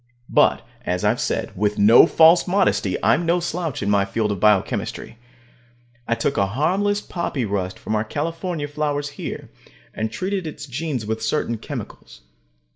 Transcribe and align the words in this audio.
But, 0.31 0.63
as 0.83 1.05
I've 1.05 1.19
said, 1.19 1.55
with 1.55 1.77
no 1.77 2.07
false 2.07 2.47
modesty, 2.47 2.97
I'm 3.03 3.23
no 3.23 3.39
slouch 3.39 3.83
in 3.83 3.89
my 3.91 4.03
field 4.03 4.31
of 4.31 4.39
biochemistry. 4.39 5.19
I 6.07 6.15
took 6.15 6.37
a 6.37 6.47
harmless 6.47 7.01
poppy 7.01 7.45
rust 7.45 7.77
from 7.77 7.93
our 7.93 8.03
California 8.03 8.67
flowers 8.67 9.09
here, 9.09 9.51
and 9.93 10.11
treated 10.11 10.47
its 10.47 10.65
genes 10.65 11.05
with 11.05 11.21
certain 11.21 11.59
chemicals. 11.59 12.21